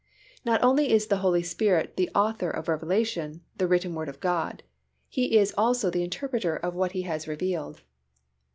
[0.43, 4.63] Not only is the Holy Spirit the Author of revelation, the written Word of God:
[5.07, 7.83] He is also the Interpreter of what He has revealed.